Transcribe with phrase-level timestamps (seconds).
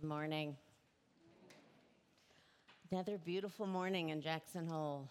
[0.00, 0.56] Good morning.
[2.90, 5.06] Another beautiful morning in Jackson Hole.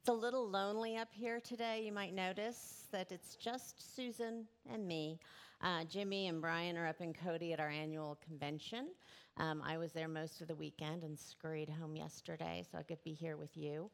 [0.00, 1.82] It's a little lonely up here today.
[1.82, 5.18] You might notice that it's just Susan and me.
[5.62, 8.88] Uh, Jimmy and Brian are up in Cody at our annual convention.
[9.38, 13.02] Um, I was there most of the weekend and scurried home yesterday so I could
[13.02, 13.90] be here with you.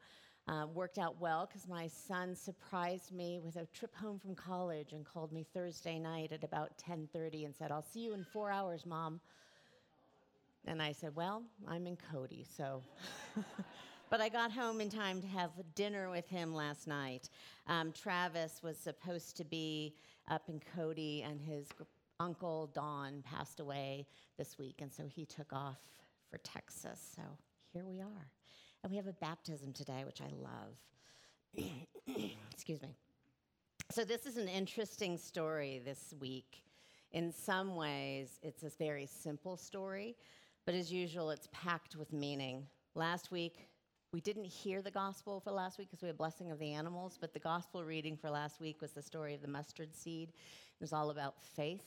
[0.49, 4.91] Uh, worked out well because my son surprised me with a trip home from college
[4.91, 8.51] and called me Thursday night at about 10:30 and said, "I'll see you in four
[8.51, 9.21] hours, mom."
[10.65, 12.81] And I said, "Well, I'm in Cody, so."
[14.09, 17.29] but I got home in time to have dinner with him last night.
[17.67, 19.95] Um, Travis was supposed to be
[20.29, 21.83] up in Cody, and his gr-
[22.19, 24.05] uncle Don passed away
[24.37, 25.79] this week, and so he took off
[26.29, 27.13] for Texas.
[27.15, 27.23] So
[27.73, 28.29] here we are.
[28.83, 31.65] And we have a baptism today, which I love.
[32.51, 32.95] Excuse me.
[33.91, 36.63] So, this is an interesting story this week.
[37.11, 40.15] In some ways, it's a very simple story,
[40.65, 42.67] but as usual, it's packed with meaning.
[42.95, 43.67] Last week,
[44.13, 47.17] we didn't hear the gospel for last week because we had blessing of the animals,
[47.19, 50.29] but the gospel reading for last week was the story of the mustard seed.
[50.29, 51.85] It was all about faith.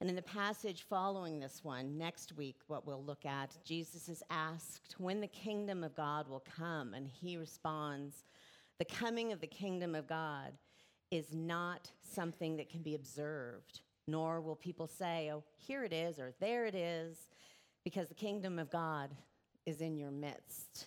[0.00, 4.22] And in the passage following this one, next week, what we'll look at, Jesus is
[4.30, 8.24] asked when the kingdom of God will come, and he responds,
[8.78, 10.54] The coming of the kingdom of God
[11.12, 16.18] is not something that can be observed, nor will people say, Oh, here it is,
[16.18, 17.28] or there it is,
[17.84, 19.10] because the kingdom of God
[19.66, 20.86] is in your midst.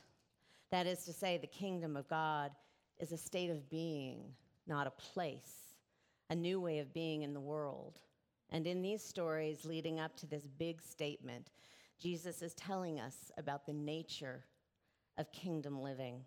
[0.71, 2.51] That is to say, the kingdom of God
[2.99, 4.23] is a state of being,
[4.67, 5.75] not a place,
[6.29, 7.99] a new way of being in the world.
[8.49, 11.51] And in these stories leading up to this big statement,
[11.99, 14.43] Jesus is telling us about the nature
[15.17, 16.21] of kingdom living.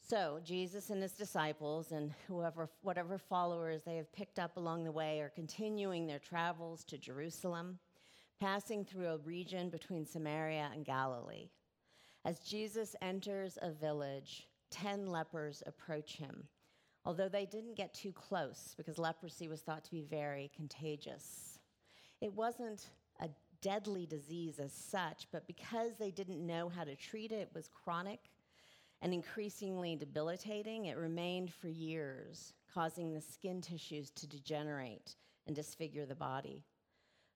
[0.00, 4.92] So, Jesus and his disciples and whoever, whatever followers they have picked up along the
[4.92, 7.78] way are continuing their travels to Jerusalem,
[8.40, 11.50] passing through a region between Samaria and Galilee.
[12.24, 16.48] As Jesus enters a village, 10 lepers approach him
[17.08, 21.58] although they didn't get too close because leprosy was thought to be very contagious.
[22.20, 22.90] It wasn't
[23.20, 23.30] a
[23.62, 27.70] deadly disease as such, but because they didn't know how to treat it, it was
[27.72, 28.20] chronic
[29.00, 30.84] and increasingly debilitating.
[30.84, 35.16] It remained for years, causing the skin tissues to degenerate
[35.46, 36.62] and disfigure the body.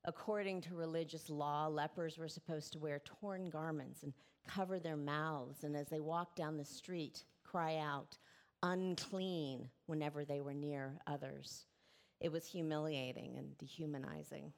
[0.04, 4.12] According to religious law, lepers were supposed to wear torn garments and
[4.48, 8.18] cover their mouths, and as they walked down the street, cry out,
[8.62, 11.66] unclean whenever they were near others.
[12.20, 14.52] It was humiliating and dehumanizing.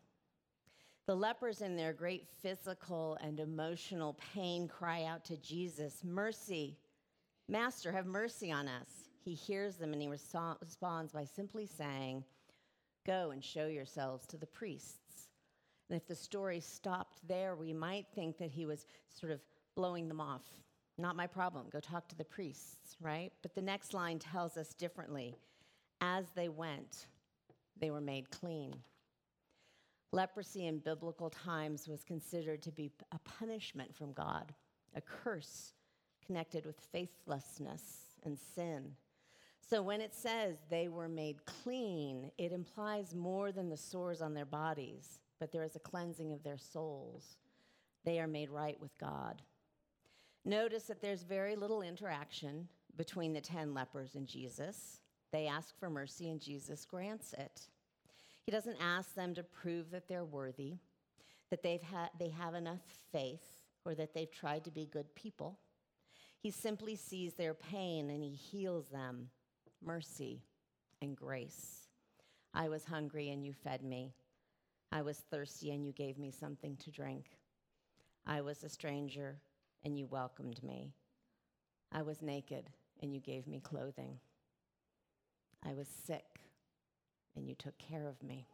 [1.06, 6.78] The lepers, in their great physical and emotional pain, cry out to Jesus, Mercy,
[7.46, 8.88] Master, have mercy on us.
[9.22, 12.24] He hears them and he responds by simply saying,
[13.06, 15.03] Go and show yourselves to the priests.
[15.88, 19.40] And if the story stopped there, we might think that he was sort of
[19.74, 20.42] blowing them off,
[20.98, 21.66] not my problem.
[21.70, 23.32] Go talk to the priests, right?
[23.42, 25.34] But the next line tells us differently.
[26.00, 27.06] As they went,
[27.78, 28.74] they were made clean.
[30.12, 34.54] Leprosy in biblical times was considered to be a punishment from God,
[34.94, 35.72] a curse
[36.24, 37.82] connected with faithlessness
[38.24, 38.92] and sin.
[39.68, 44.34] So when it says they were made clean, it implies more than the sores on
[44.34, 47.36] their bodies, but there is a cleansing of their souls.
[48.04, 49.42] They are made right with God.
[50.44, 55.00] Notice that there's very little interaction between the 10 lepers and Jesus.
[55.32, 57.62] They ask for mercy, and Jesus grants it.
[58.44, 60.74] He doesn't ask them to prove that they're worthy,
[61.50, 65.58] that they've ha- they have enough faith, or that they've tried to be good people.
[66.40, 69.30] He simply sees their pain and he heals them.
[69.82, 70.42] Mercy
[71.00, 71.88] and grace.
[72.52, 74.14] I was hungry and you fed me.
[74.92, 77.38] I was thirsty and you gave me something to drink.
[78.26, 79.36] I was a stranger
[79.84, 80.94] and you welcomed me.
[81.92, 82.70] I was naked,
[83.02, 84.18] and you gave me clothing.
[85.64, 86.40] I was sick,
[87.36, 88.48] and you took care of me.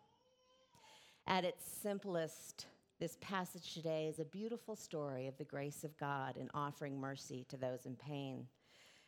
[1.27, 2.67] At its simplest,
[2.99, 7.47] this passage today is a beautiful story of the grace of God in offering mercy
[7.49, 8.47] to those in pain.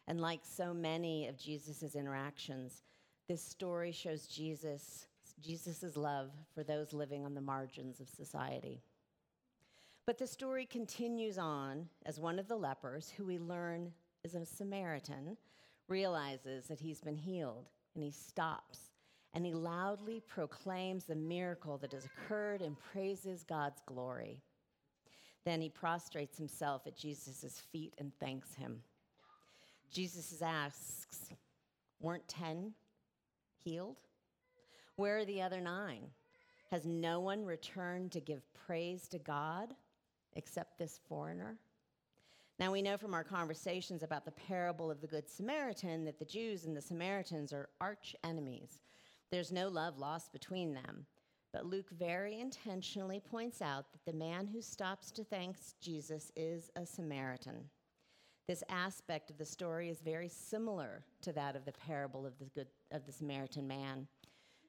[0.08, 2.82] And like so many of Jesus' interactions,
[3.28, 5.06] this story shows Jesus,
[5.42, 8.82] Jesus' love for those living on the margins of society.
[10.06, 13.92] But the story continues on as one of the lepers, who we learn
[14.24, 15.36] is a Samaritan,
[15.88, 18.90] realizes that he's been healed and he stops
[19.34, 24.42] and he loudly proclaims the miracle that has occurred and praises God's glory.
[25.44, 28.82] Then he prostrates himself at Jesus' feet and thanks him.
[29.90, 31.30] Jesus asks,
[32.00, 32.72] Weren't 10
[33.56, 33.96] healed?
[34.96, 36.02] Where are the other nine?
[36.70, 39.74] Has no one returned to give praise to God
[40.34, 41.58] except this foreigner?
[42.58, 46.24] Now, we know from our conversations about the parable of the Good Samaritan that the
[46.24, 48.78] Jews and the Samaritans are arch enemies.
[49.30, 51.06] There's no love lost between them.
[51.52, 56.70] But Luke very intentionally points out that the man who stops to thank Jesus is
[56.76, 57.68] a Samaritan.
[58.48, 62.46] This aspect of the story is very similar to that of the parable of the,
[62.54, 64.06] good, of the Samaritan man.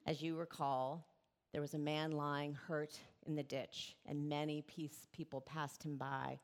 [0.05, 1.07] As you recall,
[1.51, 5.97] there was a man lying hurt in the ditch, and many peace people passed him
[5.97, 6.39] by.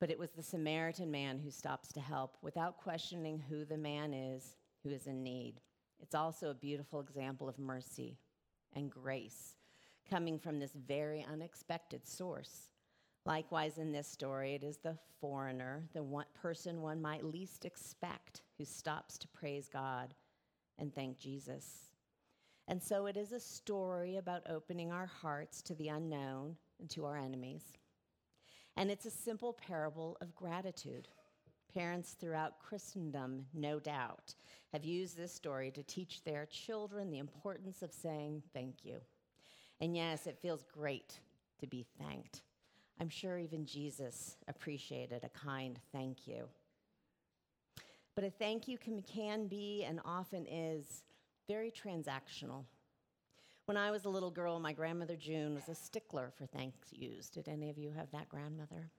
[0.00, 4.12] But it was the Samaritan man who stops to help without questioning who the man
[4.12, 5.60] is who is in need.
[6.00, 8.18] It's also a beautiful example of mercy
[8.74, 9.56] and grace
[10.10, 12.68] coming from this very unexpected source.
[13.24, 18.42] Likewise, in this story, it is the foreigner, the one person one might least expect,
[18.58, 20.12] who stops to praise God
[20.78, 21.91] and thank Jesus.
[22.68, 27.04] And so it is a story about opening our hearts to the unknown and to
[27.04, 27.64] our enemies.
[28.76, 31.08] And it's a simple parable of gratitude.
[31.74, 34.34] Parents throughout Christendom, no doubt,
[34.72, 38.98] have used this story to teach their children the importance of saying thank you.
[39.80, 41.18] And yes, it feels great
[41.60, 42.42] to be thanked.
[43.00, 46.44] I'm sure even Jesus appreciated a kind thank you.
[48.14, 51.02] But a thank you can, can be and often is
[51.48, 52.64] very transactional.
[53.66, 57.28] When I was a little girl, my grandmother June was a stickler for thank yous.
[57.28, 58.90] Did any of you have that grandmother?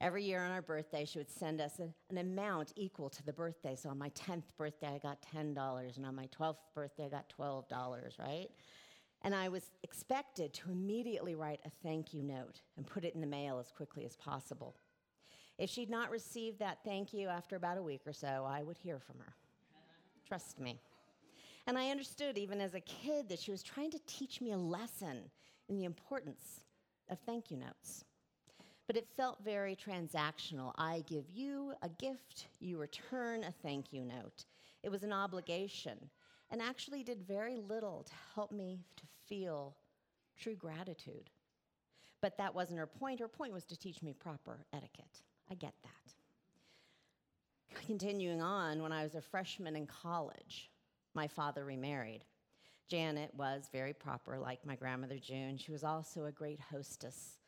[0.00, 3.74] Every year on our birthday, she would send us an amount equal to the birthday.
[3.74, 7.32] So on my 10th birthday, I got $10, and on my 12th birthday, I got
[7.38, 8.48] $12, right?
[9.22, 13.22] And I was expected to immediately write a thank you note and put it in
[13.22, 14.74] the mail as quickly as possible.
[15.56, 18.76] If she'd not received that thank you after about a week or so, I would
[18.76, 19.32] hear from her.
[20.26, 20.80] Trust me.
[21.66, 24.56] And I understood, even as a kid, that she was trying to teach me a
[24.56, 25.30] lesson
[25.68, 26.60] in the importance
[27.08, 28.04] of thank you notes.
[28.86, 30.72] But it felt very transactional.
[30.76, 34.44] I give you a gift, you return a thank you note.
[34.82, 36.10] It was an obligation
[36.50, 39.74] and actually did very little to help me to feel
[40.38, 41.30] true gratitude.
[42.20, 43.20] But that wasn't her point.
[43.20, 45.22] Her point was to teach me proper etiquette.
[45.50, 45.90] I get that.
[47.86, 50.70] Continuing on, when I was a freshman in college,
[51.14, 52.24] my father remarried.
[52.88, 55.56] Janet was very proper, like my grandmother June.
[55.56, 57.38] She was also a great hostess.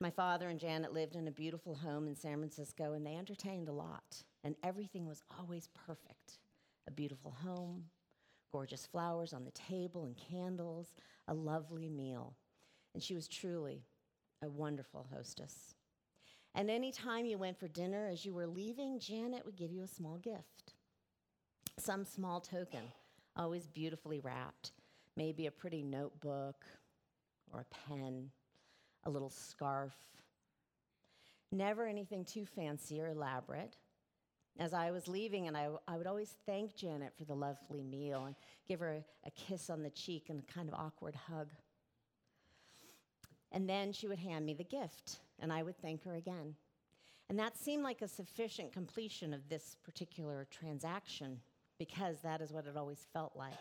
[0.00, 3.68] My father and Janet lived in a beautiful home in San Francisco, and they entertained
[3.68, 6.38] a lot, and everything was always perfect.
[6.86, 7.84] A beautiful home,
[8.52, 10.94] gorgeous flowers on the table, and candles,
[11.28, 12.34] a lovely meal.
[12.92, 13.86] And she was truly
[14.42, 15.74] a wonderful hostess.
[16.54, 19.82] And any time you went for dinner, as you were leaving, Janet would give you
[19.82, 20.74] a small gift,
[21.78, 22.82] some small token
[23.36, 24.72] always beautifully wrapped.
[25.16, 26.64] Maybe a pretty notebook
[27.52, 28.30] or a pen,
[29.04, 29.94] a little scarf.
[31.52, 33.76] Never anything too fancy or elaborate.
[34.58, 38.24] As I was leaving, and I, I would always thank Janet for the lovely meal
[38.26, 38.36] and
[38.68, 41.48] give her a, a kiss on the cheek and a kind of awkward hug.
[43.50, 46.54] And then she would hand me the gift, and I would thank her again.
[47.28, 51.40] And that seemed like a sufficient completion of this particular transaction
[51.78, 53.52] because that is what it always felt like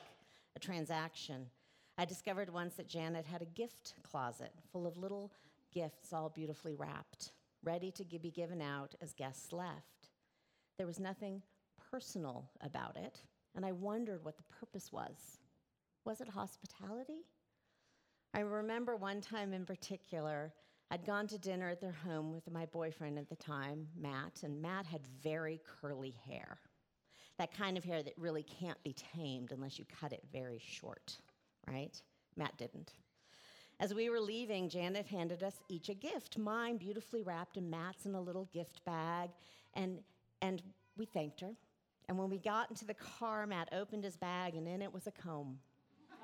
[0.56, 1.47] a transaction.
[1.97, 5.31] I discovered once that Janet had a gift closet full of little
[5.73, 7.31] gifts, all beautifully wrapped,
[7.64, 10.09] ready to be given out as guests left.
[10.78, 11.42] There was nothing
[11.92, 13.19] personal about it,
[13.56, 15.40] and I wondered what the purpose was.
[16.06, 17.26] Was it hospitality?
[18.33, 20.54] I remember one time in particular,
[20.90, 24.61] I'd gone to dinner at their home with my boyfriend at the time, Matt, and
[24.61, 26.59] Matt had very curly hair
[27.37, 31.18] that kind of hair that really can't be tamed unless you cut it very short,
[31.68, 32.02] right?
[32.35, 32.94] Matt didn't.
[33.80, 38.06] As we were leaving, Janet handed us each a gift, mine beautifully wrapped and Matt's
[38.06, 39.31] in a little gift bag,
[39.73, 39.99] and,
[40.42, 40.61] and
[40.95, 41.52] we thanked her.
[42.07, 45.07] And when we got into the car, Matt opened his bag, and in it was
[45.07, 45.57] a comb.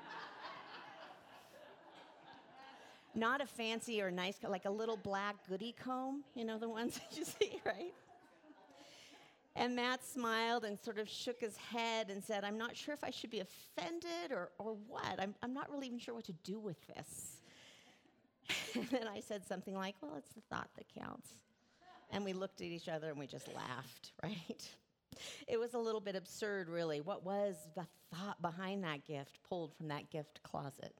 [3.14, 6.94] Not a fancy or nice, like a little black goody comb, you know, the ones
[6.94, 7.92] that you see, right?
[9.60, 13.04] And Matt smiled and sort of shook his head and said, I'm not sure if
[13.04, 15.20] I should be offended or, or what.
[15.20, 17.42] I'm, I'm not really even sure what to do with this.
[18.74, 21.34] and then I said something like, Well, it's the thought that counts.
[22.10, 24.66] And we looked at each other and we just laughed, right?
[25.46, 27.02] It was a little bit absurd, really.
[27.02, 30.94] What was the thought behind that gift pulled from that gift closet?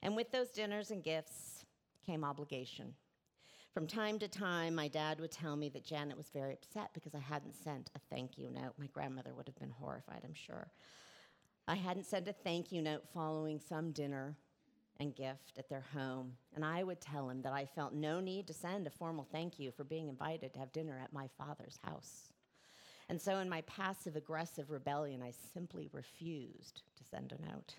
[0.00, 1.64] And with those dinners and gifts
[2.06, 2.94] came obligation.
[3.78, 7.14] From time to time, my dad would tell me that Janet was very upset because
[7.14, 8.72] I hadn't sent a thank you note.
[8.76, 10.72] My grandmother would have been horrified, I'm sure.
[11.68, 14.36] I hadn't sent a thank you note following some dinner
[14.98, 18.48] and gift at their home, and I would tell him that I felt no need
[18.48, 21.78] to send a formal thank you for being invited to have dinner at my father's
[21.84, 22.32] house.
[23.08, 27.76] And so, in my passive aggressive rebellion, I simply refused to send a note.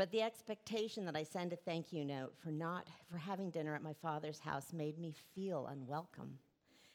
[0.00, 3.74] But the expectation that I send a thank you note for not for having dinner
[3.74, 6.38] at my father's house made me feel unwelcome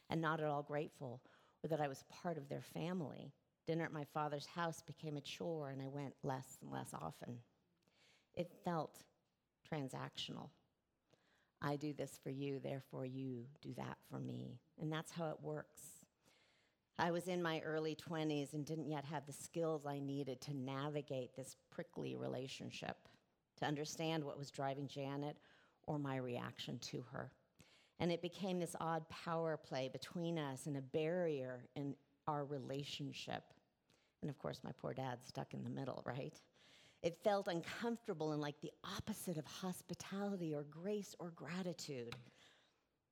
[0.09, 1.21] and not at all grateful
[1.63, 3.31] or that I was part of their family.
[3.67, 7.38] Dinner at my father's house became a chore and I went less and less often.
[8.33, 9.03] It felt
[9.71, 10.50] transactional.
[11.62, 14.57] I do this for you, therefore you do that for me.
[14.81, 16.04] And that's how it works.
[16.97, 20.53] I was in my early 20s and didn't yet have the skills I needed to
[20.55, 22.95] navigate this prickly relationship,
[23.59, 25.35] to understand what was driving Janet
[25.87, 27.31] or my reaction to her.
[27.99, 31.95] And it became this odd power play between us and a barrier in
[32.27, 33.43] our relationship.
[34.21, 36.33] And of course, my poor dad stuck in the middle, right?
[37.03, 42.15] It felt uncomfortable and like the opposite of hospitality or grace or gratitude.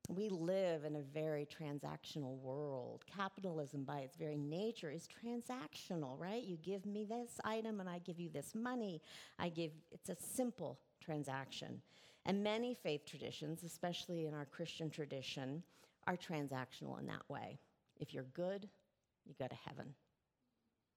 [0.08, 3.04] We live in a very transactional world.
[3.06, 6.42] Capitalism, by its very nature, is transactional, right?
[6.42, 9.00] You give me this item and I give you this money.
[9.38, 11.80] I give, it's a simple transaction.
[12.26, 15.62] And many faith traditions, especially in our Christian tradition,
[16.06, 17.58] are transactional in that way.
[17.98, 18.68] If you're good,
[19.24, 19.94] you go to heaven.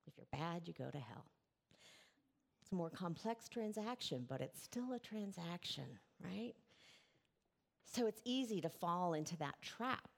[0.05, 1.25] If you're bad, you go to hell.
[2.61, 5.85] It's a more complex transaction, but it's still a transaction,
[6.21, 6.53] right?
[7.89, 10.09] So it's easy to fall into that trap.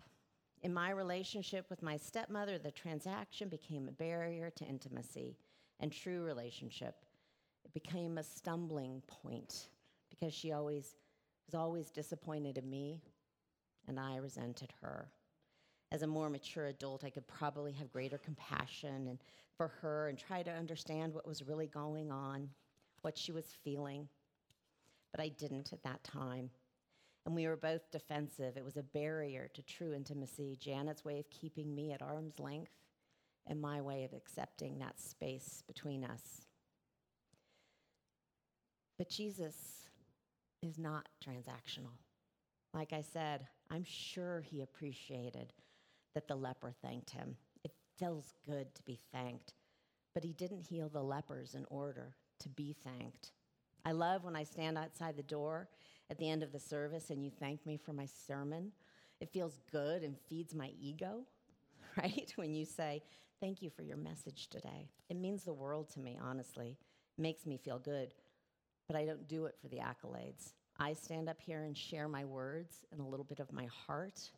[0.64, 5.38] In my relationship with my stepmother, the transaction became a barrier to intimacy
[5.80, 6.96] and true relationship.
[7.64, 9.70] It became a stumbling point
[10.10, 10.96] because she always
[11.46, 13.02] was always disappointed in me
[13.88, 15.08] and I resented her.
[15.92, 19.20] As a more mature adult, I could probably have greater compassion and
[19.56, 22.50] for her and try to understand what was really going on,
[23.02, 24.08] what she was feeling.
[25.12, 26.50] But I didn't at that time.
[27.26, 28.58] And we were both defensive.
[28.58, 32.72] It was a barrier to true intimacy, Janet's way of keeping me at arm's length,
[33.48, 36.46] and my way of accepting that space between us.
[38.98, 39.56] But Jesus
[40.62, 41.98] is not transactional.
[42.74, 45.54] Like I said, I'm sure he appreciated
[46.14, 49.54] that the leper thanked him It feels good to be thanked,
[50.14, 53.32] but he didn't heal the lepers in order to be thanked.
[53.86, 55.70] I love when I stand outside the door
[56.10, 58.72] at the end of the service and you thank me for my sermon.
[59.20, 61.22] It feels good and feeds my ego,
[61.98, 62.32] right?
[62.36, 63.04] When you say,
[63.40, 64.90] Thank you for your message today.
[65.08, 66.78] It means the world to me, honestly.
[67.18, 68.14] It makes me feel good,
[68.86, 70.52] but I don't do it for the accolades.
[70.78, 74.30] I stand up here and share my words and a little bit of my heart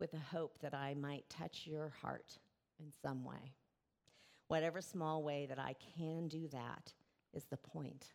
[0.00, 2.38] with the hope that I might touch your heart
[2.80, 3.52] in some way.
[4.48, 6.94] Whatever small way that I can do that
[7.34, 8.06] is the point,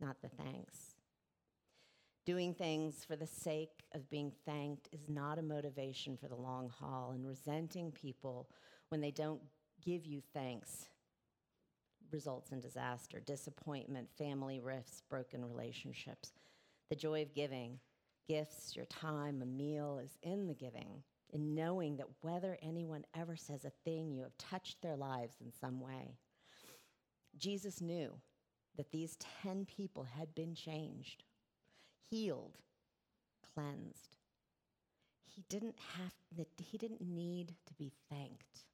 [0.00, 0.91] not the thanks.
[2.24, 6.68] Doing things for the sake of being thanked is not a motivation for the long
[6.68, 8.48] haul, and resenting people
[8.90, 9.40] when they don't
[9.84, 10.86] give you thanks
[12.12, 16.32] results in disaster, disappointment, family rifts, broken relationships.
[16.90, 17.78] The joy of giving,
[18.28, 21.02] gifts, your time, a meal is in the giving
[21.32, 25.50] in knowing that whether anyone ever says a thing, you have touched their lives in
[25.50, 26.14] some way.
[27.38, 28.12] Jesus knew
[28.76, 31.24] that these 10 people had been changed,
[32.10, 32.58] healed,
[33.54, 34.16] cleansed.
[35.24, 36.12] He didn't have
[36.58, 38.64] he didn't need to be thanked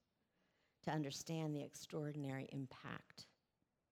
[0.83, 3.25] to understand the extraordinary impact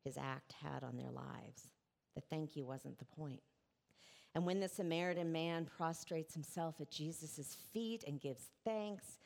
[0.04, 1.70] his act had on their lives.
[2.16, 3.42] The thank you wasn't the point.
[4.34, 9.18] And when the Samaritan man prostrates himself at Jesus' feet and gives thanks,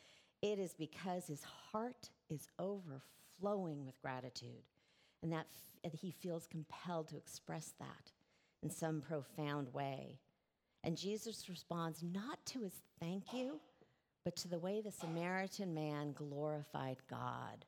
[0.41, 4.63] it is because his heart is overflowing with gratitude
[5.21, 5.47] and that
[5.93, 8.11] he feels compelled to express that
[8.63, 10.19] in some profound way.
[10.83, 13.59] And Jesus responds not to his thank you,
[14.23, 17.65] but to the way the Samaritan man glorified God.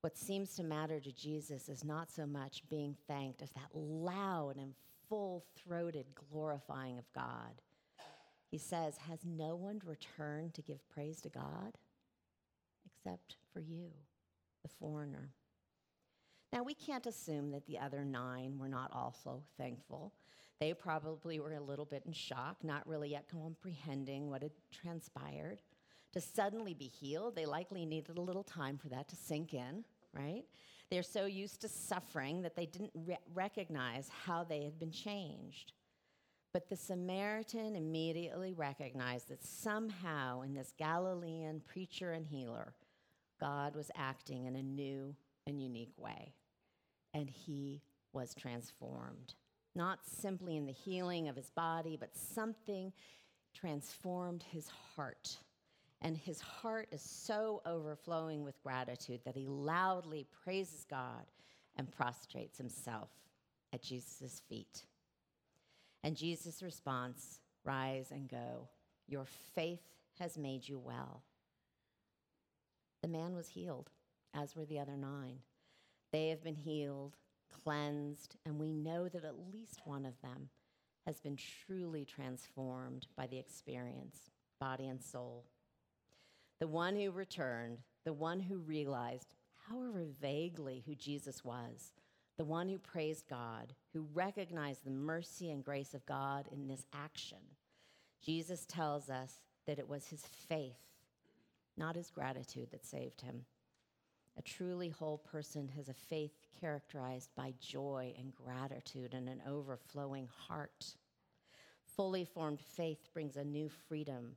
[0.00, 4.56] What seems to matter to Jesus is not so much being thanked as that loud
[4.56, 4.74] and
[5.08, 7.60] full throated glorifying of God.
[8.50, 11.76] He says, Has no one returned to give praise to God
[12.84, 13.90] except for you,
[14.62, 15.30] the foreigner?
[16.52, 20.12] Now, we can't assume that the other nine were not also thankful.
[20.58, 25.60] They probably were a little bit in shock, not really yet comprehending what had transpired.
[26.12, 29.84] To suddenly be healed, they likely needed a little time for that to sink in,
[30.14, 30.44] right?
[30.90, 35.72] They're so used to suffering that they didn't re- recognize how they had been changed.
[36.54, 42.72] But the Samaritan immediately recognized that somehow in this Galilean preacher and healer,
[43.38, 45.14] God was acting in a new
[47.16, 47.80] and he
[48.12, 49.34] was transformed.
[49.74, 52.90] not simply in the healing of his body, but something
[53.52, 55.36] transformed his heart.
[56.00, 61.26] And his heart is so overflowing with gratitude that he loudly praises God
[61.76, 63.10] and prostrates himself
[63.74, 64.84] at Jesus' feet.
[66.02, 68.68] And Jesus' response Rise and go.
[69.08, 69.82] Your faith
[70.20, 71.22] has made you well.
[73.02, 73.90] The man was healed,
[74.32, 75.40] as were the other nine.
[76.12, 77.16] They have been healed,
[77.62, 80.48] cleansed, and we know that at least one of them
[81.06, 81.36] has been
[81.66, 85.44] truly transformed by the experience, body and soul.
[86.58, 89.34] The one who returned, the one who realized,
[89.68, 91.92] however vaguely, who Jesus was,
[92.36, 96.86] the one who praised God, who recognized the mercy and grace of God in this
[96.92, 97.38] action.
[98.24, 100.80] Jesus tells us that it was his faith,
[101.76, 103.44] not his gratitude, that saved him.
[104.38, 110.28] A truly whole person has a faith characterized by joy and gratitude and an overflowing
[110.48, 110.96] heart.
[111.96, 114.36] Fully formed faith brings a new freedom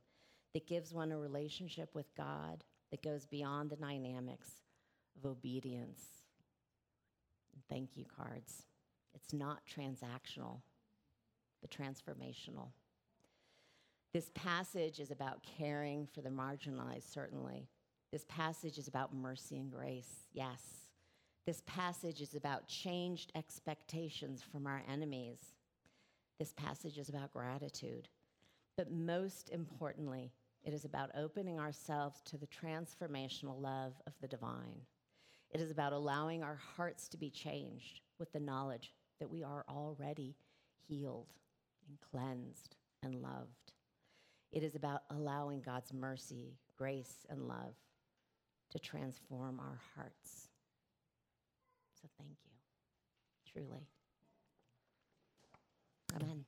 [0.54, 4.62] that gives one a relationship with God that goes beyond the dynamics
[5.16, 6.20] of obedience
[7.70, 8.66] thank you cards.
[9.14, 10.60] It's not transactional,
[11.60, 12.68] but transformational.
[14.12, 17.68] This passage is about caring for the marginalized, certainly.
[18.12, 20.62] This passage is about mercy and grace, yes.
[21.46, 25.38] This passage is about changed expectations from our enemies.
[26.38, 28.08] This passage is about gratitude.
[28.76, 30.32] But most importantly,
[30.64, 34.80] it is about opening ourselves to the transformational love of the divine.
[35.52, 39.64] It is about allowing our hearts to be changed with the knowledge that we are
[39.68, 40.34] already
[40.88, 41.32] healed
[41.88, 42.74] and cleansed
[43.04, 43.72] and loved.
[44.50, 47.74] It is about allowing God's mercy, grace, and love
[48.70, 50.48] to transform our hearts.
[52.00, 53.86] So thank you, truly.
[56.16, 56.44] Amen.